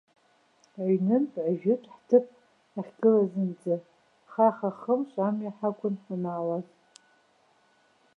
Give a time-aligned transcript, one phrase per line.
[0.79, 2.25] Аҩнынтә ажәытә ҳҭыԥ
[2.79, 3.75] ахьгылазынӡа
[4.31, 6.67] хаха-хымш амҩа ҳақәын ҳанаауаз.